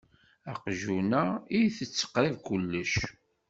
Aqjun-a 0.51 1.23
itett 1.59 2.01
qrib 2.13 2.37
kullec. 2.45 2.93